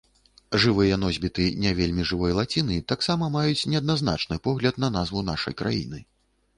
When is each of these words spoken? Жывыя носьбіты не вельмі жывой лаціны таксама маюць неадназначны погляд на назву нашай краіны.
Жывыя 0.61 0.95
носьбіты 1.03 1.45
не 1.65 1.73
вельмі 1.81 2.07
жывой 2.13 2.33
лаціны 2.39 2.79
таксама 2.95 3.31
маюць 3.39 3.67
неадназначны 3.75 4.43
погляд 4.51 4.83
на 4.87 4.95
назву 5.01 5.27
нашай 5.33 5.53
краіны. 5.63 6.07